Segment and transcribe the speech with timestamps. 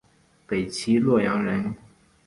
[0.47, 1.75] 北齐洛阳人。